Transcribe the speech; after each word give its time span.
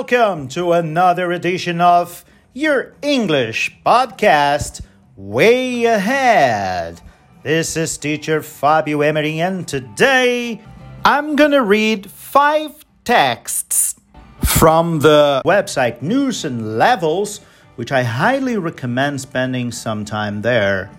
welcome 0.00 0.48
to 0.48 0.72
another 0.72 1.30
edition 1.30 1.78
of 1.78 2.24
your 2.54 2.94
English 3.02 3.76
podcast, 3.84 4.80
Way 5.14 5.84
Ahead. 5.84 7.02
This 7.42 7.76
is 7.76 7.98
teacher 7.98 8.40
Fabio 8.40 9.02
Emery, 9.02 9.42
and 9.42 9.68
today 9.68 10.62
I'm 11.04 11.36
gonna 11.36 11.62
read 11.62 12.10
five 12.10 12.82
texts 13.04 13.96
from 14.42 15.00
the 15.00 15.42
website 15.44 16.00
News 16.00 16.46
in 16.46 16.78
Levels, 16.78 17.40
which 17.76 17.92
I 17.92 18.02
highly 18.02 18.56
recommend 18.56 19.20
spending 19.20 19.70
some 19.70 20.06
time 20.06 20.40
there, 20.40 20.90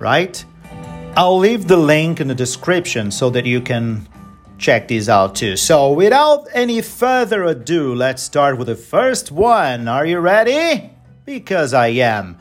right? 0.00 0.44
I'll 1.16 1.38
leave 1.38 1.68
the 1.68 1.76
link 1.76 2.20
in 2.20 2.26
the 2.26 2.34
description 2.34 3.12
so 3.12 3.30
that 3.30 3.46
you 3.46 3.60
can 3.60 4.08
check 4.60 4.88
these 4.88 5.08
out 5.08 5.34
too. 5.34 5.56
So, 5.56 5.92
without 5.92 6.46
any 6.52 6.82
further 6.82 7.44
ado, 7.44 7.94
let's 7.94 8.22
start 8.22 8.58
with 8.58 8.68
the 8.68 8.76
first 8.76 9.32
one. 9.32 9.88
Are 9.88 10.06
you 10.06 10.18
ready? 10.18 10.90
Because 11.24 11.74
I 11.74 11.88
am. 11.88 12.38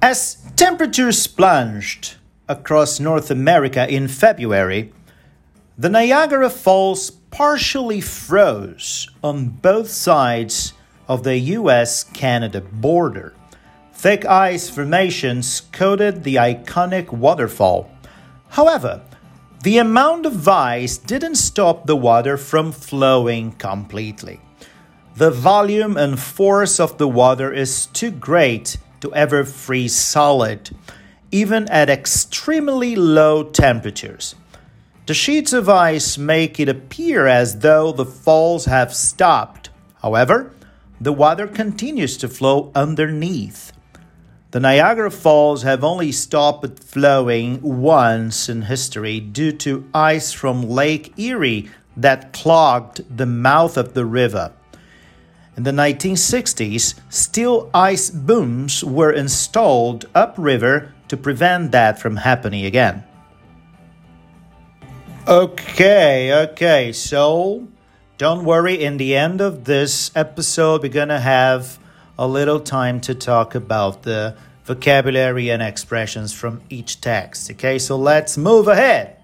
As 0.00 0.36
temperatures 0.56 1.26
plunged 1.26 2.14
across 2.48 3.00
North 3.00 3.30
America 3.30 3.88
in 3.92 4.06
February, 4.06 4.92
the 5.76 5.88
Niagara 5.88 6.50
Falls 6.50 7.10
partially 7.10 8.00
froze 8.00 9.08
on 9.24 9.48
both 9.48 9.88
sides 9.88 10.72
of 11.08 11.24
the 11.24 11.36
US 11.58 12.04
Canada 12.04 12.60
border. 12.60 13.34
Thick 13.92 14.24
ice 14.24 14.68
formations 14.68 15.62
coated 15.72 16.22
the 16.22 16.36
iconic 16.36 17.10
waterfall. 17.10 17.90
However, 18.50 19.02
the 19.64 19.78
amount 19.78 20.26
of 20.26 20.46
ice 20.46 20.98
didn't 20.98 21.36
stop 21.36 21.86
the 21.86 21.96
water 21.96 22.36
from 22.36 22.70
flowing 22.70 23.50
completely. 23.52 24.38
The 25.16 25.30
volume 25.30 25.96
and 25.96 26.20
force 26.20 26.78
of 26.78 26.98
the 26.98 27.08
water 27.08 27.50
is 27.50 27.86
too 27.86 28.10
great 28.10 28.76
to 29.00 29.14
ever 29.14 29.42
freeze 29.42 29.94
solid, 29.94 30.68
even 31.32 31.66
at 31.70 31.88
extremely 31.88 32.94
low 32.94 33.42
temperatures. 33.42 34.34
The 35.06 35.14
sheets 35.14 35.54
of 35.54 35.70
ice 35.70 36.18
make 36.18 36.60
it 36.60 36.68
appear 36.68 37.26
as 37.26 37.60
though 37.60 37.90
the 37.90 38.04
falls 38.04 38.66
have 38.66 38.94
stopped. 38.94 39.70
However, 40.02 40.52
the 41.00 41.14
water 41.14 41.46
continues 41.46 42.18
to 42.18 42.28
flow 42.28 42.70
underneath. 42.74 43.72
The 44.54 44.60
Niagara 44.60 45.10
Falls 45.10 45.64
have 45.64 45.82
only 45.82 46.12
stopped 46.12 46.78
flowing 46.78 47.60
once 47.60 48.48
in 48.48 48.62
history 48.62 49.18
due 49.18 49.50
to 49.50 49.84
ice 49.92 50.30
from 50.30 50.68
Lake 50.68 51.12
Erie 51.18 51.70
that 51.96 52.32
clogged 52.32 53.02
the 53.16 53.26
mouth 53.26 53.76
of 53.76 53.94
the 53.94 54.04
river. 54.04 54.52
In 55.56 55.64
the 55.64 55.72
1960s, 55.72 56.94
steel 57.08 57.68
ice 57.74 58.10
booms 58.10 58.84
were 58.84 59.10
installed 59.10 60.06
upriver 60.14 60.94
to 61.08 61.16
prevent 61.16 61.72
that 61.72 61.98
from 61.98 62.18
happening 62.18 62.64
again. 62.64 63.02
Okay, 65.26 66.32
okay, 66.32 66.92
so 66.92 67.66
don't 68.18 68.44
worry, 68.44 68.80
in 68.80 68.98
the 68.98 69.16
end 69.16 69.40
of 69.40 69.64
this 69.64 70.12
episode, 70.14 70.82
we're 70.82 70.90
gonna 70.90 71.18
have 71.18 71.80
a 72.18 72.26
little 72.28 72.60
time 72.60 73.00
to 73.00 73.14
talk 73.14 73.54
about 73.54 74.02
the 74.02 74.36
vocabulary 74.64 75.50
and 75.50 75.62
expressions 75.62 76.32
from 76.32 76.60
each 76.70 77.00
text. 77.00 77.50
Okay, 77.50 77.78
so 77.78 77.96
let's 77.96 78.36
move 78.36 78.68
ahead. 78.68 79.16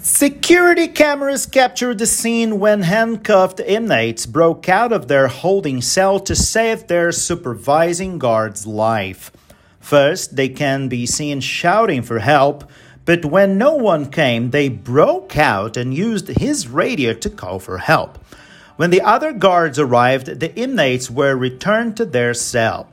Security 0.00 0.86
cameras 0.86 1.46
captured 1.46 1.98
the 1.98 2.06
scene 2.06 2.60
when 2.60 2.82
handcuffed 2.82 3.58
inmates 3.60 4.26
broke 4.26 4.68
out 4.68 4.92
of 4.92 5.08
their 5.08 5.26
holding 5.26 5.82
cell 5.82 6.20
to 6.20 6.36
save 6.36 6.86
their 6.86 7.10
supervising 7.10 8.18
guard's 8.18 8.66
life. 8.66 9.32
First, 9.80 10.36
they 10.36 10.48
can 10.48 10.88
be 10.88 11.06
seen 11.06 11.40
shouting 11.40 12.02
for 12.02 12.20
help, 12.20 12.70
but 13.04 13.24
when 13.24 13.58
no 13.58 13.74
one 13.74 14.10
came, 14.10 14.50
they 14.50 14.68
broke 14.68 15.36
out 15.36 15.76
and 15.76 15.94
used 15.94 16.28
his 16.28 16.68
radio 16.68 17.14
to 17.14 17.30
call 17.30 17.58
for 17.58 17.78
help. 17.78 18.18
When 18.78 18.90
the 18.90 19.02
other 19.02 19.32
guards 19.32 19.76
arrived, 19.76 20.38
the 20.38 20.54
inmates 20.54 21.10
were 21.10 21.34
returned 21.34 21.96
to 21.96 22.04
their 22.04 22.32
cell 22.32 22.88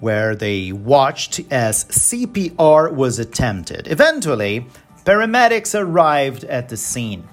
where 0.00 0.34
they 0.34 0.72
watched 0.72 1.40
as 1.52 1.84
CPR 1.84 2.92
was 2.92 3.20
attempted. 3.20 3.86
Eventually, 3.86 4.66
paramedics 5.04 5.78
arrived 5.78 6.42
at 6.42 6.68
the 6.68 6.76
scene. 6.76 7.28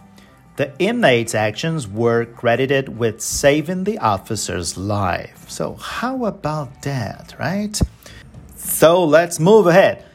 The 0.57 0.77
inmate's 0.77 1.33
actions 1.33 1.87
were 1.87 2.25
credited 2.25 2.99
with 2.99 3.19
saving 3.19 3.85
the 3.85 3.97
officer's 3.97 4.77
life. 4.77 5.49
So, 5.49 5.73
how 5.73 6.25
about 6.25 6.83
that, 6.83 7.33
right? 7.39 7.81
So, 8.55 9.03
let's 9.03 9.39
move 9.39 9.65
ahead. 9.65 10.05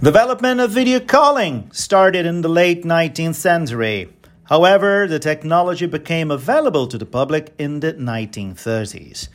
Development 0.00 0.60
of 0.60 0.70
video 0.70 1.00
calling 1.00 1.72
started 1.72 2.24
in 2.24 2.42
the 2.42 2.48
late 2.48 2.84
19th 2.84 3.34
century. 3.34 4.12
However, 4.52 5.06
the 5.08 5.18
technology 5.18 5.86
became 5.86 6.30
available 6.30 6.86
to 6.88 6.98
the 6.98 7.06
public 7.06 7.54
in 7.58 7.80
the 7.80 7.94
1930s. 7.94 9.28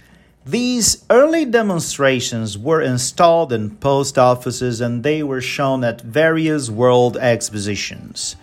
These 0.46 1.06
early 1.10 1.44
demonstrations 1.44 2.56
were 2.56 2.84
installed 2.84 3.52
in 3.52 3.78
post 3.78 4.20
offices 4.20 4.80
and 4.80 5.02
they 5.02 5.24
were 5.24 5.42
shown 5.42 5.84
at 5.84 6.02
various 6.02 6.70
world 6.70 7.18
expositions. 7.18 8.36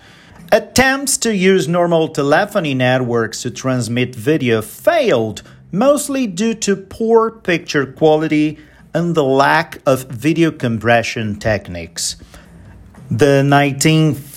Attempts 0.50 1.16
to 1.18 1.32
use 1.32 1.68
normal 1.68 2.08
telephony 2.08 2.74
networks 2.74 3.42
to 3.42 3.52
transmit 3.52 4.12
video 4.12 4.60
failed, 4.60 5.42
mostly 5.70 6.26
due 6.26 6.54
to 6.54 6.74
poor 6.74 7.30
picture 7.30 7.86
quality 7.86 8.58
and 8.92 9.14
the 9.14 9.22
lack 9.22 9.78
of 9.86 10.10
video 10.10 10.50
compression 10.50 11.38
techniques. 11.38 12.16
The 13.08 13.44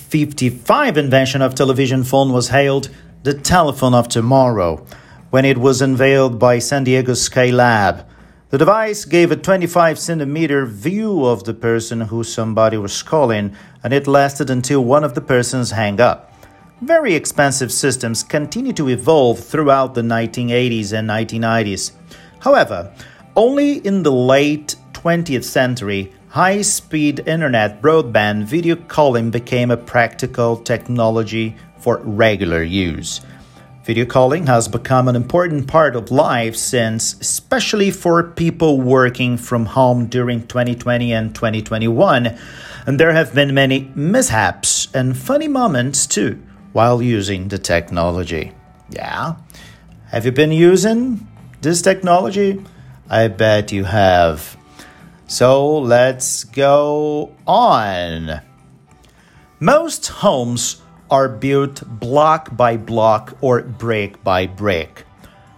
1955 0.08 0.96
invention 0.96 1.42
of 1.42 1.54
television 1.54 2.02
phone 2.02 2.32
was 2.32 2.48
hailed 2.48 2.88
the 3.24 3.34
telephone 3.34 3.92
of 3.92 4.08
tomorrow 4.08 4.82
when 5.28 5.44
it 5.44 5.58
was 5.58 5.82
unveiled 5.82 6.38
by 6.38 6.58
San 6.58 6.84
Diego 6.84 7.12
Skylab. 7.12 8.06
The 8.48 8.56
device 8.56 9.04
gave 9.04 9.30
a 9.30 9.36
25 9.36 9.98
centimeter 9.98 10.64
view 10.64 11.26
of 11.26 11.44
the 11.44 11.52
person 11.52 12.00
who 12.00 12.24
somebody 12.24 12.78
was 12.78 13.02
calling, 13.02 13.54
and 13.84 13.92
it 13.92 14.06
lasted 14.06 14.48
until 14.48 14.82
one 14.82 15.04
of 15.04 15.14
the 15.14 15.20
persons 15.20 15.72
hang 15.72 16.00
up. 16.00 16.32
Very 16.80 17.14
expensive 17.14 17.70
systems 17.70 18.22
continue 18.22 18.72
to 18.72 18.88
evolve 18.88 19.40
throughout 19.40 19.92
the 19.92 20.00
1980s 20.00 20.94
and 20.94 21.06
1990s. 21.06 21.92
However, 22.40 22.94
only 23.36 23.86
in 23.86 24.04
the 24.04 24.12
late 24.12 24.74
20th 24.94 25.44
century, 25.44 26.14
high 26.30 26.60
speed 26.60 27.20
internet 27.26 27.80
broadband 27.80 28.44
video 28.44 28.76
calling 28.76 29.30
became 29.30 29.70
a 29.70 29.76
practical 29.76 30.56
technology 30.56 31.56
for 31.78 31.98
regular 31.98 32.62
use. 32.62 33.22
Video 33.84 34.04
calling 34.04 34.46
has 34.46 34.68
become 34.68 35.08
an 35.08 35.16
important 35.16 35.66
part 35.66 35.96
of 35.96 36.10
life 36.10 36.54
since, 36.54 37.14
especially 37.14 37.90
for 37.90 38.22
people 38.22 38.78
working 38.78 39.38
from 39.38 39.64
home 39.64 40.06
during 40.06 40.46
2020 40.46 41.14
and 41.14 41.34
2021, 41.34 42.38
and 42.86 43.00
there 43.00 43.12
have 43.12 43.34
been 43.34 43.54
many 43.54 43.90
mishaps 43.94 44.88
and 44.92 45.16
funny 45.16 45.48
moments 45.48 46.06
too 46.06 46.38
while 46.74 47.00
using 47.00 47.48
the 47.48 47.58
technology. 47.58 48.52
Yeah? 48.90 49.36
Have 50.08 50.26
you 50.26 50.32
been 50.32 50.52
using 50.52 51.26
this 51.62 51.80
technology? 51.80 52.62
I 53.08 53.28
bet 53.28 53.72
you 53.72 53.84
have. 53.84 54.57
So 55.30 55.78
let's 55.80 56.44
go 56.44 57.36
on. 57.46 58.40
Most 59.60 60.06
homes 60.06 60.80
are 61.10 61.28
built 61.28 61.82
block 62.00 62.56
by 62.56 62.78
block 62.78 63.36
or 63.42 63.60
brick 63.60 64.24
by 64.24 64.46
brick. 64.46 65.04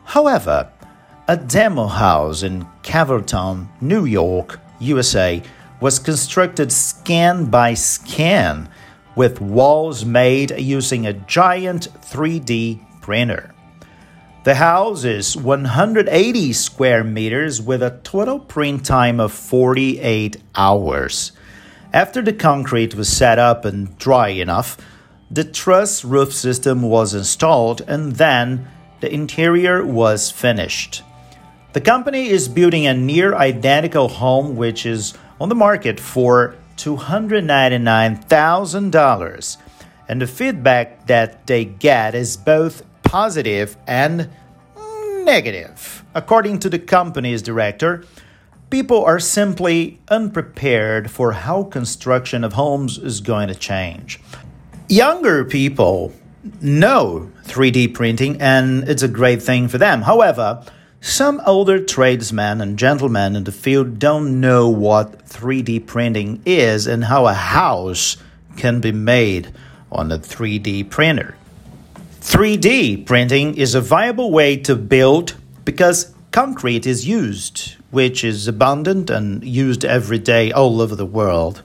However, 0.02 0.72
a 1.28 1.36
demo 1.36 1.86
house 1.86 2.42
in 2.42 2.66
Calverton, 2.82 3.68
New 3.80 4.06
York, 4.06 4.58
USA, 4.80 5.40
was 5.80 6.00
constructed 6.00 6.72
scan 6.72 7.44
by 7.44 7.74
scan 7.74 8.68
with 9.14 9.40
walls 9.40 10.04
made 10.04 10.50
using 10.58 11.06
a 11.06 11.12
giant 11.12 11.86
3D 12.02 12.80
printer. 13.00 13.54
The 14.42 14.54
house 14.54 15.04
is 15.04 15.36
180 15.36 16.54
square 16.54 17.04
meters 17.04 17.60
with 17.60 17.82
a 17.82 18.00
total 18.02 18.38
print 18.38 18.86
time 18.86 19.20
of 19.20 19.32
48 19.32 20.38
hours. 20.54 21.32
After 21.92 22.22
the 22.22 22.32
concrete 22.32 22.94
was 22.94 23.14
set 23.14 23.38
up 23.38 23.66
and 23.66 23.98
dry 23.98 24.28
enough, 24.28 24.78
the 25.30 25.44
truss 25.44 26.06
roof 26.06 26.32
system 26.32 26.80
was 26.80 27.12
installed 27.12 27.82
and 27.86 28.16
then 28.16 28.66
the 29.00 29.12
interior 29.12 29.84
was 29.84 30.30
finished. 30.30 31.02
The 31.74 31.82
company 31.82 32.30
is 32.30 32.48
building 32.48 32.86
a 32.86 32.94
near 32.94 33.34
identical 33.34 34.08
home 34.08 34.56
which 34.56 34.86
is 34.86 35.12
on 35.38 35.50
the 35.50 35.54
market 35.54 36.00
for 36.00 36.56
$299,000 36.78 39.56
and 40.08 40.22
the 40.22 40.26
feedback 40.26 41.06
that 41.08 41.46
they 41.46 41.66
get 41.66 42.14
is 42.14 42.38
both 42.38 42.84
positive 43.10 43.76
and 43.88 44.30
negative. 45.24 46.04
According 46.14 46.60
to 46.60 46.70
the 46.70 46.78
company's 46.78 47.42
director, 47.42 48.04
people 48.70 49.04
are 49.04 49.18
simply 49.18 49.98
unprepared 50.06 51.10
for 51.10 51.32
how 51.32 51.64
construction 51.64 52.44
of 52.44 52.52
homes 52.52 52.98
is 52.98 53.20
going 53.20 53.48
to 53.48 53.54
change. 53.56 54.20
Younger 54.88 55.44
people 55.44 56.12
know 56.60 57.32
3D 57.46 57.92
printing 57.94 58.40
and 58.40 58.88
it's 58.88 59.02
a 59.02 59.08
great 59.08 59.42
thing 59.42 59.66
for 59.66 59.78
them. 59.78 60.02
However, 60.02 60.64
some 61.00 61.42
older 61.44 61.84
tradesmen 61.84 62.60
and 62.60 62.78
gentlemen 62.78 63.34
in 63.34 63.42
the 63.42 63.50
field 63.50 63.98
don't 63.98 64.40
know 64.40 64.68
what 64.68 65.26
3D 65.26 65.84
printing 65.84 66.42
is 66.46 66.86
and 66.86 67.02
how 67.02 67.26
a 67.26 67.34
house 67.34 68.18
can 68.56 68.80
be 68.80 68.92
made 68.92 69.52
on 69.90 70.12
a 70.12 70.18
3D 70.20 70.88
printer. 70.90 71.34
3D 72.20 73.06
printing 73.06 73.56
is 73.56 73.74
a 73.74 73.80
viable 73.80 74.30
way 74.30 74.54
to 74.54 74.76
build 74.76 75.36
because 75.64 76.14
concrete 76.32 76.86
is 76.86 77.08
used, 77.08 77.76
which 77.90 78.22
is 78.22 78.46
abundant 78.46 79.08
and 79.08 79.42
used 79.42 79.86
every 79.86 80.18
day 80.18 80.52
all 80.52 80.82
over 80.82 80.94
the 80.94 81.06
world. 81.06 81.62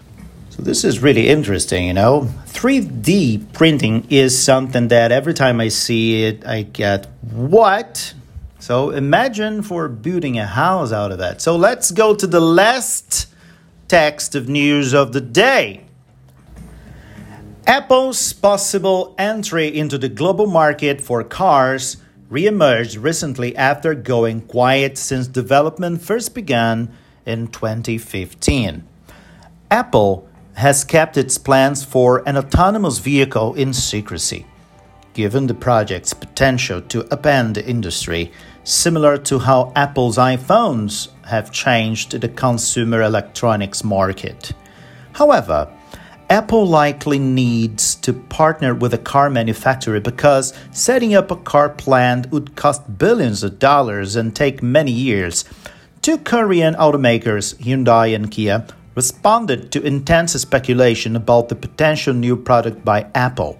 So, 0.51 0.61
this 0.63 0.85
is 0.85 0.99
really 0.99 1.27
interesting, 1.27 1.87
you 1.87 1.93
know. 1.93 2.29
3D 2.47 3.51
printing 3.51 4.07
is 4.09 4.41
something 4.41 4.87
that 4.87 5.11
every 5.11 5.33
time 5.33 5.59
I 5.59 5.67
see 5.67 6.23
it, 6.23 6.47
I 6.47 6.61
get 6.61 7.07
what? 7.21 8.13
So, 8.59 8.91
imagine 8.91 9.61
for 9.61 9.89
building 9.89 10.39
a 10.39 10.47
house 10.47 10.93
out 10.93 11.11
of 11.11 11.17
that. 11.17 11.41
So, 11.41 11.57
let's 11.57 11.91
go 11.91 12.15
to 12.15 12.25
the 12.25 12.39
last 12.39 13.27
text 13.89 14.35
of 14.35 14.47
news 14.47 14.93
of 14.93 15.11
the 15.11 15.21
day. 15.21 15.84
Apple's 17.67 18.31
possible 18.31 19.15
entry 19.17 19.75
into 19.75 19.97
the 19.97 20.07
global 20.07 20.45
market 20.45 21.01
for 21.01 21.23
cars 21.23 21.97
reemerged 22.29 23.01
recently 23.01 23.55
after 23.55 23.95
going 23.95 24.41
quiet 24.41 24.99
since 24.99 25.25
development 25.25 25.99
first 25.99 26.35
began 26.35 26.95
in 27.25 27.47
2015. 27.47 28.83
Apple 29.71 30.27
has 30.53 30.83
kept 30.83 31.17
its 31.17 31.39
plans 31.39 31.83
for 31.83 32.21
an 32.27 32.37
autonomous 32.37 32.99
vehicle 32.99 33.55
in 33.55 33.73
secrecy, 33.73 34.45
given 35.15 35.47
the 35.47 35.55
project's 35.55 36.13
potential 36.13 36.81
to 36.81 37.01
upend 37.05 37.55
the 37.55 37.65
industry, 37.67 38.31
similar 38.63 39.17
to 39.17 39.39
how 39.39 39.73
Apple's 39.75 40.17
iPhones 40.17 41.07
have 41.25 41.51
changed 41.51 42.11
the 42.21 42.29
consumer 42.29 43.01
electronics 43.01 43.83
market. 43.83 44.51
However, 45.13 45.67
Apple 46.29 46.65
likely 46.65 47.19
needs 47.19 47.93
to 47.95 48.11
partner 48.11 48.73
with 48.73 48.95
a 48.95 48.97
car 48.97 49.29
manufacturer 49.29 49.99
because 49.99 50.53
setting 50.71 51.13
up 51.13 51.29
a 51.29 51.35
car 51.35 51.69
plant 51.69 52.31
would 52.31 52.55
cost 52.55 52.97
billions 52.97 53.43
of 53.43 53.59
dollars 53.59 54.15
and 54.15 54.35
take 54.35 54.63
many 54.63 54.91
years. 54.91 55.45
Two 56.01 56.17
Korean 56.17 56.73
automakers, 56.75 57.53
Hyundai 57.57 58.15
and 58.15 58.31
Kia, 58.31 58.65
responded 58.95 59.71
to 59.71 59.83
intense 59.83 60.33
speculation 60.33 61.15
about 61.15 61.49
the 61.49 61.55
potential 61.55 62.13
new 62.13 62.35
product 62.35 62.83
by 62.83 63.05
Apple. 63.13 63.59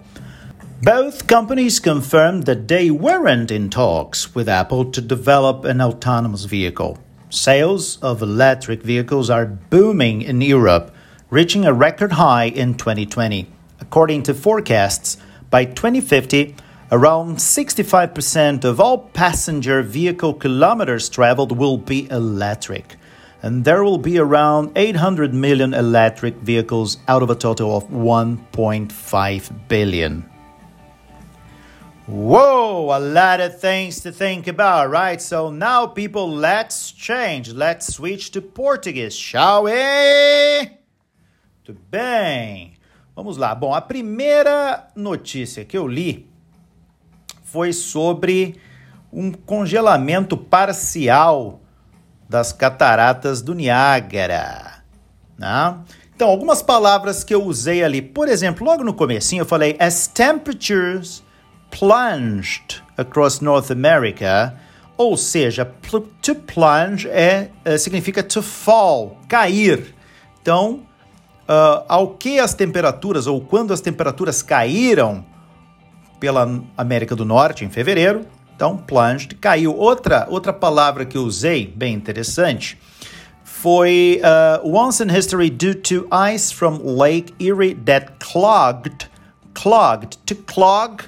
Both 0.82 1.28
companies 1.28 1.78
confirmed 1.78 2.46
that 2.46 2.66
they 2.66 2.90
weren't 2.90 3.52
in 3.52 3.70
talks 3.70 4.34
with 4.34 4.48
Apple 4.48 4.90
to 4.90 5.00
develop 5.00 5.64
an 5.64 5.80
autonomous 5.80 6.46
vehicle. 6.46 6.98
Sales 7.30 7.98
of 8.02 8.22
electric 8.22 8.82
vehicles 8.82 9.30
are 9.30 9.46
booming 9.46 10.22
in 10.22 10.40
Europe 10.40 10.92
reaching 11.28 11.64
a 11.64 11.72
record 11.72 12.12
high 12.12 12.44
in 12.44 12.74
2020. 12.74 13.48
According 13.80 14.22
to 14.24 14.34
forecasts, 14.34 15.16
by 15.50 15.64
2050, 15.64 16.54
around 16.92 17.36
65% 17.36 18.64
of 18.64 18.80
all 18.80 18.98
passenger 18.98 19.82
vehicle 19.82 20.34
kilometers 20.34 21.08
traveled 21.08 21.56
will 21.56 21.78
be 21.78 22.08
electric. 22.10 22.96
And 23.42 23.64
there 23.64 23.84
will 23.84 23.98
be 23.98 24.18
around 24.18 24.72
800 24.76 25.34
million 25.34 25.74
electric 25.74 26.36
vehicles 26.36 26.98
out 27.08 27.22
of 27.22 27.30
a 27.30 27.34
total 27.34 27.76
of 27.76 27.88
1.5 27.88 29.68
billion. 29.68 30.30
Whoa, 32.06 32.96
a 32.96 33.00
lot 33.00 33.40
of 33.40 33.60
things 33.60 34.00
to 34.02 34.12
think 34.12 34.46
about, 34.46 34.90
right? 34.90 35.20
So 35.20 35.50
now, 35.50 35.86
people, 35.88 36.30
let's 36.30 36.92
change. 36.92 37.52
Let's 37.52 37.92
switch 37.92 38.30
to 38.32 38.40
Portuguese, 38.40 39.16
shall 39.16 39.64
we? 39.64 40.75
Muito 41.66 41.82
bem. 41.90 42.74
Vamos 43.16 43.36
lá. 43.36 43.52
Bom, 43.52 43.74
a 43.74 43.80
primeira 43.80 44.86
notícia 44.94 45.64
que 45.64 45.76
eu 45.76 45.88
li 45.88 46.30
foi 47.42 47.72
sobre 47.72 48.60
um 49.12 49.32
congelamento 49.32 50.36
parcial 50.36 51.60
das 52.28 52.52
cataratas 52.52 53.42
do 53.42 53.52
Niágara. 53.52 54.84
Né? 55.36 55.76
Então, 56.14 56.28
algumas 56.28 56.62
palavras 56.62 57.24
que 57.24 57.34
eu 57.34 57.44
usei 57.44 57.82
ali. 57.82 58.00
Por 58.00 58.28
exemplo, 58.28 58.64
logo 58.64 58.84
no 58.84 58.94
comecinho 58.94 59.40
eu 59.40 59.46
falei 59.46 59.74
as 59.80 60.06
temperatures 60.06 61.20
plunged 61.68 62.80
across 62.96 63.40
North 63.40 63.72
America, 63.72 64.54
ou 64.96 65.16
seja, 65.16 65.64
to 66.22 66.34
plunge 66.36 67.08
é, 67.08 67.50
é 67.64 67.76
significa 67.76 68.22
to 68.22 68.40
fall, 68.40 69.18
cair. 69.28 69.96
Então, 70.40 70.86
uh, 71.48 71.84
ao 71.88 72.14
que 72.14 72.38
as 72.38 72.54
temperaturas, 72.54 73.26
ou 73.26 73.40
quando 73.40 73.72
as 73.72 73.80
temperaturas 73.80 74.42
caíram 74.42 75.24
pela 76.18 76.62
América 76.76 77.14
do 77.14 77.24
Norte 77.24 77.64
em 77.64 77.70
fevereiro, 77.70 78.26
então 78.54 78.76
plunged 78.76 79.34
caiu. 79.36 79.74
Outra, 79.76 80.26
outra 80.30 80.52
palavra 80.52 81.04
que 81.04 81.16
eu 81.16 81.22
usei, 81.22 81.66
bem 81.66 81.94
interessante, 81.94 82.78
foi 83.44 84.20
uh, 84.22 84.68
once 84.68 85.02
in 85.02 85.10
history 85.10 85.50
due 85.50 85.74
to 85.74 86.06
ice 86.10 86.52
from 86.52 86.78
Lake 86.82 87.34
Erie 87.38 87.74
that 87.74 88.12
clogged. 88.18 89.08
Clogged. 89.54 90.18
To 90.26 90.34
clog 90.34 91.04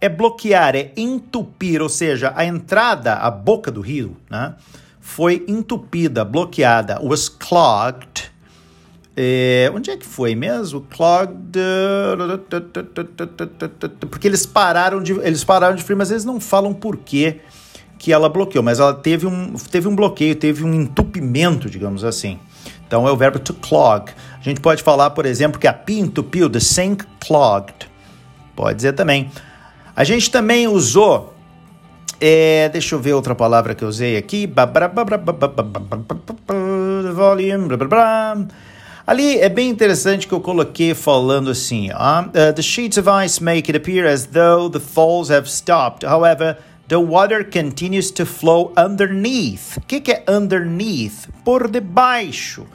é 0.00 0.08
bloquear, 0.08 0.74
é 0.74 0.92
entupir, 0.96 1.82
ou 1.82 1.88
seja, 1.88 2.32
a 2.34 2.44
entrada, 2.44 3.14
a 3.14 3.30
boca 3.30 3.70
do 3.70 3.80
rio, 3.80 4.16
né, 4.30 4.54
foi 4.98 5.44
entupida, 5.46 6.24
bloqueada, 6.24 6.98
was 7.02 7.28
clogged 7.28 8.29
é, 9.16 9.70
onde 9.74 9.90
é 9.90 9.96
que 9.96 10.06
foi 10.06 10.34
mesmo? 10.34 10.82
Clogged. 10.82 11.58
Porque 14.10 14.28
eles 14.28 14.46
pararam 14.46 15.02
de. 15.02 15.12
Eles 15.12 15.44
pararam 15.44 15.74
de 15.74 15.94
mas 15.94 16.10
eles 16.10 16.24
não 16.24 16.40
falam 16.40 16.72
por 16.72 16.96
quê 16.96 17.40
que 17.98 18.12
ela 18.12 18.28
bloqueou. 18.28 18.64
Mas 18.64 18.80
ela 18.80 18.94
teve 18.94 19.26
um, 19.26 19.54
teve 19.54 19.88
um 19.88 19.94
bloqueio, 19.94 20.34
teve 20.34 20.64
um 20.64 20.72
entupimento, 20.72 21.68
digamos 21.68 22.04
assim. 22.04 22.38
Então 22.86 23.06
é 23.06 23.12
o 23.12 23.16
verbo 23.16 23.38
to 23.38 23.54
clog. 23.54 24.10
A 24.38 24.42
gente 24.42 24.60
pode 24.60 24.82
falar, 24.82 25.10
por 25.10 25.26
exemplo, 25.26 25.60
que 25.60 25.66
a 25.66 25.72
pia 25.72 26.00
entupiu, 26.00 26.48
the 26.48 26.60
sink 26.60 27.04
clogged. 27.20 27.90
Pode 28.56 28.76
dizer 28.76 28.92
também. 28.94 29.30
A 29.94 30.04
gente 30.04 30.30
também 30.30 30.66
usou. 30.66 31.34
É, 32.20 32.68
deixa 32.68 32.94
eu 32.94 33.00
ver 33.00 33.14
outra 33.14 33.34
palavra 33.34 33.74
que 33.74 33.82
eu 33.82 33.88
usei 33.88 34.16
aqui. 34.16 34.50
Volume. 37.14 37.68
Ali 39.10 39.40
é 39.40 39.48
bem 39.48 39.68
interessante 39.68 40.28
que 40.28 40.32
eu 40.32 40.38
coloquei 40.38 40.94
falando 40.94 41.50
assim: 41.50 41.90
uh, 41.90 42.28
uh, 42.28 42.54
The 42.54 42.62
sheets 42.62 42.96
of 42.96 43.08
ice 43.10 43.42
make 43.42 43.68
it 43.68 43.76
appear 43.76 44.06
as 44.06 44.26
though 44.26 44.70
the 44.70 44.78
falls 44.78 45.32
have 45.32 45.50
stopped. 45.50 46.06
However, 46.06 46.56
the 46.86 46.98
water 46.98 47.42
continues 47.42 48.12
to 48.12 48.24
flow 48.24 48.72
underneath. 48.78 49.78
O 49.78 49.80
que, 49.80 50.00
que 50.00 50.12
é 50.12 50.22
underneath? 50.28 51.26
Por 51.44 51.68
debaixo. 51.68 52.68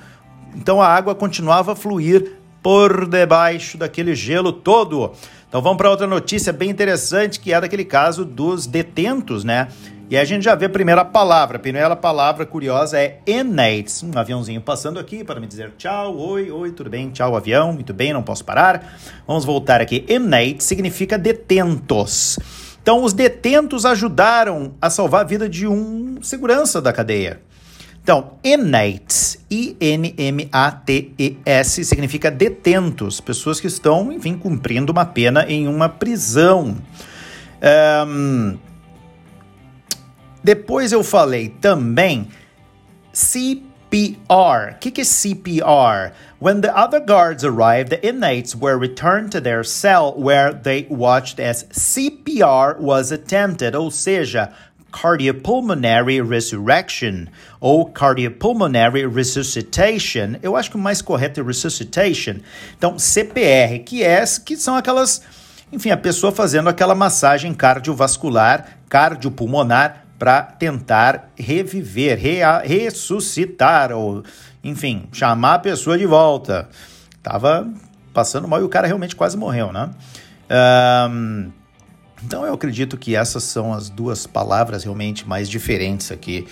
Então 0.53 0.81
a 0.81 0.87
água 0.89 1.15
continuava 1.15 1.71
a 1.71 1.75
fluir 1.75 2.33
por 2.65 3.07
debaixo 3.07 3.77
daquele 3.77 4.15
gelo 4.15 4.51
todo. 4.51 5.11
Então 5.47 5.61
vamos 5.61 5.77
para 5.77 5.87
outra 5.87 6.07
notícia 6.07 6.51
bem 6.51 6.71
interessante 6.71 7.39
que 7.39 7.53
é 7.53 7.61
daquele 7.61 7.85
caso 7.85 8.25
dos 8.25 8.65
detentos, 8.65 9.43
né? 9.43 9.67
E 10.09 10.17
a 10.17 10.25
gente 10.25 10.45
já 10.45 10.55
vê 10.55 10.65
a 10.65 10.69
primeira 10.69 11.05
palavra. 11.05 11.57
A 11.57 11.59
primeira 11.59 11.95
palavra 11.95 12.43
curiosa 12.43 12.99
é 12.99 13.19
innate. 13.27 14.03
Um 14.03 14.17
aviãozinho 14.17 14.61
passando 14.61 14.99
aqui 14.99 15.23
para 15.23 15.39
me 15.39 15.45
dizer 15.45 15.73
tchau, 15.77 16.17
oi, 16.17 16.49
oi, 16.49 16.71
tudo 16.71 16.89
bem? 16.89 17.11
Tchau, 17.11 17.35
avião, 17.35 17.71
muito 17.71 17.93
bem, 17.93 18.11
não 18.11 18.23
posso 18.23 18.43
parar. 18.43 18.97
Vamos 19.27 19.45
voltar 19.45 19.79
aqui. 19.79 20.03
Innate 20.09 20.63
significa 20.63 21.19
detentos. 21.19 22.39
Então, 22.81 23.03
os 23.03 23.13
detentos 23.13 23.85
ajudaram 23.85 24.73
a 24.81 24.89
salvar 24.89 25.21
a 25.21 25.23
vida 25.23 25.47
de 25.47 25.67
um 25.67 26.17
segurança 26.19 26.81
da 26.81 26.91
cadeia. 26.91 27.41
Então, 28.05 28.33
inmates, 28.43 29.43
I-N-M-A-T-E-S, 29.49 30.13
significa 31.83 32.29
detentos, 32.29 33.19
pessoas 33.19 33.59
que 33.59 33.65
estão, 33.65 34.11
enfim, 34.11 34.37
cumprindo 34.37 34.91
uma 34.91 35.07
pena 35.07 35.43
em 35.47 35.67
uma 35.67 35.89
prisão. 35.89 36.77
Um, 38.07 38.59
depois 40.43 40.91
eu 40.91 41.03
falei 41.03 41.49
também 41.49 42.27
CPR. 43.11 43.63
O 44.75 44.79
que, 44.79 44.91
que 44.91 45.01
é 45.01 45.03
CPR? 45.03 46.13
When 46.39 46.61
the 46.61 46.71
other 46.79 47.03
guards 47.03 47.43
arrived, 47.43 47.89
the 47.89 48.07
inmates 48.07 48.55
were 48.55 48.77
returned 48.77 49.31
to 49.31 49.41
their 49.41 49.63
cell 49.63 50.13
where 50.15 50.53
they 50.53 50.85
watched 50.91 51.39
as 51.39 51.63
CPR 51.71 52.79
was 52.79 53.11
attempted, 53.11 53.75
ou 53.75 53.89
seja, 53.89 54.51
cardiopulmonary 55.01 56.21
resurrection 56.21 57.25
ou 57.59 57.85
cardiopulmonary 57.87 59.05
resuscitation. 59.07 60.37
Eu 60.41 60.55
acho 60.55 60.69
que 60.71 60.77
o 60.77 60.79
mais 60.79 61.01
correto 61.01 61.41
é 61.41 61.43
resuscitation. 61.43 62.35
Então, 62.77 62.97
CPR, 62.97 63.79
que 63.85 64.03
é 64.03 64.23
que 64.45 64.55
são 64.55 64.75
aquelas, 64.75 65.21
enfim, 65.71 65.89
a 65.89 65.97
pessoa 65.97 66.31
fazendo 66.31 66.69
aquela 66.69 66.95
massagem 66.95 67.53
cardiovascular, 67.53 68.77
cardiopulmonar 68.87 70.05
para 70.17 70.41
tentar 70.41 71.29
reviver, 71.35 72.17
rea, 72.17 72.59
ressuscitar 72.59 73.91
ou, 73.91 74.23
enfim, 74.63 75.09
chamar 75.11 75.55
a 75.55 75.59
pessoa 75.59 75.97
de 75.97 76.05
volta. 76.05 76.69
Tava 77.21 77.67
passando 78.13 78.47
mal 78.47 78.61
e 78.61 78.63
o 78.63 78.69
cara 78.69 78.87
realmente 78.87 79.15
quase 79.15 79.35
morreu, 79.35 79.73
né? 79.73 79.89
Um, 81.09 81.51
então 82.23 82.45
eu 82.45 82.53
acredito 82.53 82.97
que 82.97 83.15
essas 83.15 83.43
são 83.43 83.73
as 83.73 83.89
duas 83.89 84.25
palavras 84.25 84.83
realmente 84.83 85.27
mais 85.27 85.49
diferentes 85.49 86.11
aqui 86.11 86.47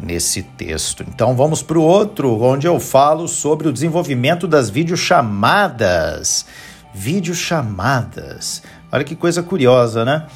nesse 0.00 0.42
texto. 0.42 1.04
Então 1.08 1.34
vamos 1.34 1.62
para 1.62 1.78
o 1.78 1.82
outro, 1.82 2.40
onde 2.42 2.66
eu 2.66 2.78
falo 2.78 3.26
sobre 3.26 3.68
o 3.68 3.72
desenvolvimento 3.72 4.46
das 4.46 4.68
videochamadas. 4.68 6.46
Videochamadas. 6.94 8.62
Olha 8.90 9.04
que 9.04 9.16
coisa 9.16 9.42
curiosa, 9.42 10.04
né? 10.04 10.26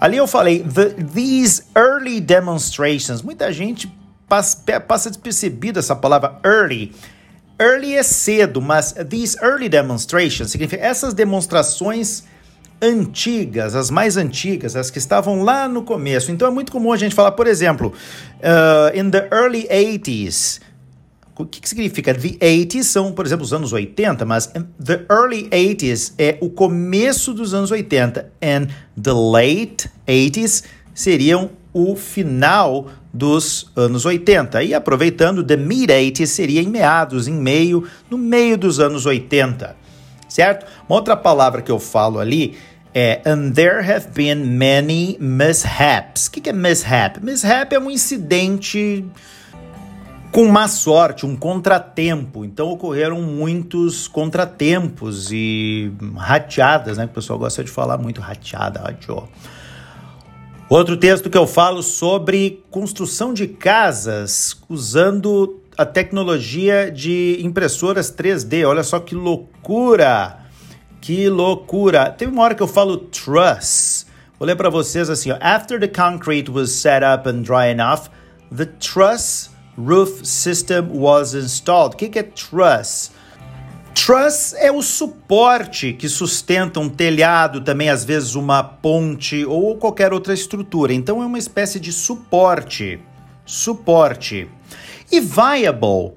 Ali 0.00 0.18
eu 0.18 0.26
falei, 0.26 0.62
the, 0.62 0.90
these 1.14 1.62
early 1.74 2.20
demonstrations. 2.20 3.22
Muita 3.22 3.52
gente 3.52 3.90
passa, 4.28 4.80
passa 4.80 5.10
despercebida 5.10 5.80
essa 5.80 5.96
palavra 5.96 6.38
early. 6.44 6.94
Early 7.58 7.94
é 7.94 8.02
cedo, 8.02 8.60
mas 8.60 8.94
these 9.08 9.38
early 9.42 9.68
demonstrations 9.68 10.50
significa 10.50 10.84
essas 10.84 11.14
demonstrações 11.14 12.24
antigas, 12.80 13.74
as 13.74 13.90
mais 13.90 14.16
antigas, 14.16 14.76
as 14.76 14.90
que 14.90 14.98
estavam 14.98 15.42
lá 15.42 15.68
no 15.68 15.82
começo. 15.82 16.30
Então 16.30 16.48
é 16.48 16.50
muito 16.50 16.70
comum 16.70 16.92
a 16.92 16.96
gente 16.96 17.14
falar, 17.14 17.32
por 17.32 17.46
exemplo, 17.46 17.92
uh, 18.38 18.98
in 18.98 19.10
the 19.10 19.28
early 19.32 19.66
80s. 19.68 20.60
O 21.38 21.44
que, 21.44 21.60
que 21.60 21.68
significa? 21.68 22.14
The 22.14 22.38
80s 22.40 22.84
são, 22.84 23.12
por 23.12 23.26
exemplo, 23.26 23.44
os 23.44 23.52
anos 23.52 23.72
80, 23.72 24.24
mas 24.24 24.50
the 24.82 25.04
early 25.10 25.48
80s 25.50 26.14
é 26.18 26.38
o 26.40 26.48
começo 26.48 27.34
dos 27.34 27.52
anos 27.52 27.70
80 27.70 28.32
and 28.42 28.68
the 29.00 29.12
late 29.12 29.90
80s 30.08 30.64
seriam 30.94 31.50
o 31.74 31.94
final 31.94 32.88
dos 33.12 33.70
anos 33.76 34.06
80. 34.06 34.62
E 34.62 34.72
aproveitando, 34.72 35.44
the 35.44 35.58
mid 35.58 35.90
80s 35.90 36.26
seria 36.26 36.62
em 36.62 36.68
meados, 36.68 37.28
em 37.28 37.34
meio, 37.34 37.84
no 38.10 38.16
meio 38.16 38.56
dos 38.56 38.80
anos 38.80 39.04
80 39.04 39.85
certo? 40.28 40.66
Uma 40.88 40.96
outra 40.96 41.16
palavra 41.16 41.62
que 41.62 41.70
eu 41.70 41.78
falo 41.78 42.18
ali 42.18 42.56
é 42.94 43.20
and 43.26 43.52
there 43.52 43.80
have 43.80 44.08
been 44.14 44.56
many 44.56 45.18
mishaps. 45.20 46.28
O 46.28 46.30
que, 46.30 46.48
é 46.48 46.52
mishap? 46.52 47.22
Mishap 47.22 47.74
é 47.74 47.78
um 47.78 47.90
incidente 47.90 49.04
com 50.32 50.46
má 50.46 50.66
sorte, 50.66 51.26
um 51.26 51.36
contratempo. 51.36 52.44
Então 52.44 52.68
ocorreram 52.68 53.20
muitos 53.20 54.08
contratempos 54.08 55.30
e 55.30 55.92
rateadas, 56.16 56.96
né? 56.96 57.04
Que 57.04 57.12
o 57.12 57.14
pessoal 57.14 57.38
gosta 57.38 57.62
de 57.62 57.70
falar 57.70 57.98
muito 57.98 58.20
rateada, 58.20 58.80
rateou. 58.80 59.28
Outro 60.68 60.96
texto 60.96 61.30
que 61.30 61.38
eu 61.38 61.46
falo 61.46 61.82
sobre 61.82 62.64
construção 62.70 63.32
de 63.32 63.46
casas 63.46 64.60
usando 64.68 65.60
a 65.76 65.84
tecnologia 65.84 66.90
de 66.90 67.38
impressoras 67.42 68.10
3D. 68.10 68.66
Olha 68.66 68.82
só 68.82 68.98
que 68.98 69.14
loucura! 69.14 70.38
Que 71.00 71.28
loucura! 71.28 72.10
Teve 72.10 72.32
uma 72.32 72.42
hora 72.42 72.54
que 72.54 72.62
eu 72.62 72.68
falo 72.68 72.96
truss. 72.96 74.06
Vou 74.38 74.46
ler 74.46 74.56
para 74.56 74.70
vocês 74.70 75.10
assim: 75.10 75.30
ó. 75.30 75.38
After 75.40 75.78
the 75.78 75.88
concrete 75.88 76.50
was 76.50 76.70
set 76.70 77.02
up 77.04 77.28
and 77.28 77.42
dry 77.42 77.70
enough, 77.70 78.08
the 78.54 78.66
truss 78.66 79.50
roof 79.76 80.24
system 80.24 80.88
was 80.92 81.34
installed. 81.34 81.94
O 81.94 81.96
que, 81.96 82.08
que 82.08 82.18
é 82.18 82.22
truss? 82.22 83.12
Truss 83.94 84.54
é 84.58 84.70
o 84.70 84.82
suporte 84.82 85.92
que 85.92 86.08
sustenta 86.08 86.78
um 86.78 86.88
telhado, 86.88 87.62
também 87.62 87.88
às 87.88 88.04
vezes 88.04 88.34
uma 88.34 88.62
ponte 88.62 89.44
ou 89.44 89.76
qualquer 89.76 90.12
outra 90.12 90.34
estrutura. 90.34 90.92
Então 90.92 91.22
é 91.22 91.26
uma 91.26 91.38
espécie 91.38 91.80
de 91.80 91.92
suporte. 91.92 93.00
Suporte. 93.44 94.48
E 95.10 95.20
viable 95.20 96.14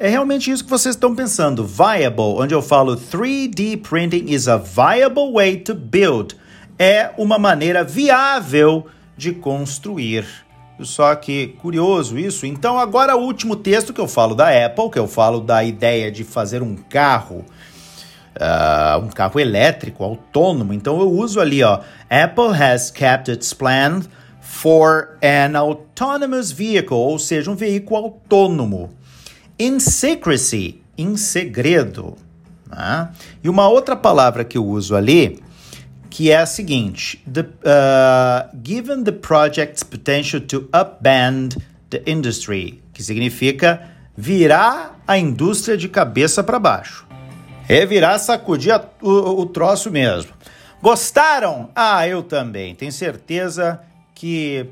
é 0.00 0.08
realmente 0.08 0.48
isso 0.48 0.62
que 0.62 0.70
vocês 0.70 0.94
estão 0.94 1.12
pensando. 1.12 1.64
Viable, 1.64 2.36
onde 2.38 2.54
eu 2.54 2.62
falo 2.62 2.96
3D 2.96 3.82
printing 3.82 4.26
is 4.28 4.46
a 4.46 4.56
viable 4.56 5.32
way 5.32 5.56
to 5.56 5.74
build. 5.74 6.36
É 6.78 7.10
uma 7.18 7.36
maneira 7.36 7.82
viável 7.82 8.86
de 9.16 9.32
construir. 9.32 10.24
Só 10.80 11.12
que 11.16 11.48
curioso 11.60 12.16
isso. 12.16 12.46
Então, 12.46 12.78
agora 12.78 13.16
o 13.16 13.22
último 13.22 13.56
texto 13.56 13.92
que 13.92 14.00
eu 14.00 14.06
falo 14.06 14.36
da 14.36 14.48
Apple, 14.64 14.88
que 14.88 14.98
eu 15.00 15.08
falo 15.08 15.40
da 15.40 15.64
ideia 15.64 16.12
de 16.12 16.22
fazer 16.22 16.62
um 16.62 16.76
carro, 16.76 17.44
uh, 18.36 19.04
um 19.04 19.08
carro 19.08 19.40
elétrico, 19.40 20.04
autônomo. 20.04 20.72
Então, 20.72 21.00
eu 21.00 21.10
uso 21.10 21.40
ali, 21.40 21.64
ó. 21.64 21.80
Apple 22.08 22.54
has 22.54 22.92
kept 22.92 23.32
its 23.32 23.52
plan 23.52 24.02
for 24.48 25.18
an 25.22 25.56
autonomous 25.56 26.50
vehicle, 26.50 26.96
ou 26.96 27.18
seja, 27.18 27.50
um 27.50 27.54
veículo 27.54 28.04
autônomo. 28.04 28.90
In 29.58 29.78
secrecy, 29.78 30.80
em 30.96 31.16
segredo. 31.18 32.16
Né? 32.66 33.10
E 33.44 33.48
uma 33.48 33.68
outra 33.68 33.94
palavra 33.94 34.44
que 34.44 34.56
eu 34.56 34.66
uso 34.66 34.96
ali, 34.96 35.40
que 36.08 36.30
é 36.30 36.38
a 36.38 36.46
seguinte: 36.46 37.22
the, 37.30 37.42
uh, 37.42 38.48
given 38.64 39.04
the 39.04 39.12
project's 39.12 39.82
potential 39.82 40.40
to 40.40 40.68
upband 40.72 41.50
the 41.90 42.02
industry, 42.06 42.82
que 42.94 43.02
significa 43.02 43.90
virar 44.16 44.98
a 45.06 45.18
indústria 45.18 45.76
de 45.76 45.88
cabeça 45.88 46.42
para 46.42 46.58
baixo. 46.58 47.06
Revirar, 47.64 48.18
sacudir 48.18 48.72
a, 48.72 48.82
o, 49.02 49.42
o 49.42 49.46
troço 49.46 49.90
mesmo. 49.90 50.32
Gostaram? 50.82 51.68
Ah, 51.76 52.08
eu 52.08 52.22
também. 52.22 52.74
Tenho 52.74 52.92
certeza 52.92 53.80
que 54.18 54.68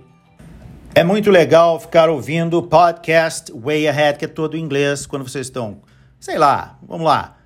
é 0.93 1.05
muito 1.05 1.31
legal 1.31 1.79
ficar 1.79 2.11
ouvindo 2.11 2.59
o 2.59 2.63
podcast 2.65 3.53
Way 3.53 3.87
Ahead, 3.87 4.19
que 4.19 4.25
é 4.25 4.29
todo 4.29 4.57
em 4.57 4.61
inglês, 4.61 5.07
quando 5.07 5.23
vocês 5.23 5.47
estão, 5.47 5.79
sei 6.19 6.37
lá, 6.37 6.77
vamos 6.83 7.07
lá, 7.07 7.37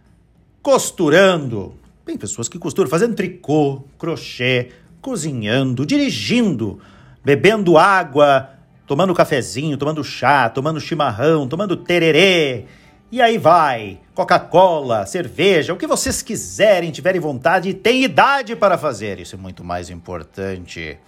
costurando. 0.62 1.74
Tem 2.06 2.16
pessoas 2.16 2.48
que 2.48 2.58
costuram, 2.58 2.88
fazendo 2.88 3.14
tricô, 3.14 3.84
crochê, 3.98 4.70
cozinhando, 5.02 5.84
dirigindo, 5.84 6.80
bebendo 7.22 7.76
água, 7.76 8.48
tomando 8.86 9.14
cafezinho, 9.14 9.76
tomando 9.76 10.02
chá, 10.02 10.48
tomando 10.48 10.80
chimarrão, 10.80 11.46
tomando 11.46 11.76
tererê. 11.76 12.64
E 13.12 13.20
aí 13.20 13.36
vai, 13.36 14.00
Coca-Cola, 14.14 15.04
cerveja, 15.04 15.74
o 15.74 15.76
que 15.76 15.86
vocês 15.86 16.22
quiserem, 16.22 16.90
tiverem 16.92 17.20
vontade 17.20 17.68
e 17.68 17.74
têm 17.74 18.04
idade 18.04 18.56
para 18.56 18.78
fazer. 18.78 19.20
Isso 19.20 19.34
é 19.34 19.38
muito 19.38 19.62
mais 19.62 19.90
importante. 19.90 20.98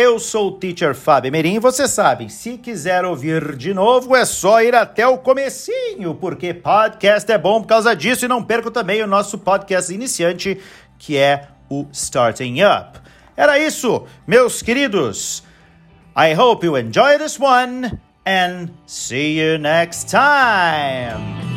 Eu 0.00 0.20
sou 0.20 0.46
o 0.46 0.52
Teacher 0.52 0.94
Fábio 0.94 1.32
Merim 1.32 1.56
e 1.56 1.58
você 1.58 1.88
sabe, 1.88 2.30
se 2.30 2.56
quiser 2.56 3.04
ouvir 3.04 3.56
de 3.56 3.74
novo 3.74 4.14
é 4.14 4.24
só 4.24 4.62
ir 4.62 4.72
até 4.72 5.04
o 5.04 5.18
comecinho, 5.18 6.14
porque 6.14 6.54
podcast 6.54 7.32
é 7.32 7.36
bom 7.36 7.60
por 7.60 7.66
causa 7.66 7.96
disso 7.96 8.24
e 8.24 8.28
não 8.28 8.40
perca 8.40 8.70
também 8.70 9.02
o 9.02 9.08
nosso 9.08 9.38
podcast 9.38 9.92
iniciante, 9.92 10.56
que 11.00 11.16
é 11.16 11.48
o 11.68 11.84
Starting 11.90 12.62
Up. 12.62 13.00
Era 13.36 13.58
isso, 13.58 14.06
meus 14.24 14.62
queridos. 14.62 15.42
I 16.16 16.32
hope 16.32 16.64
you 16.64 16.78
enjoy 16.78 17.18
this 17.18 17.36
one 17.36 17.98
and 18.24 18.68
see 18.86 19.36
you 19.36 19.58
next 19.58 20.08
time. 20.12 21.47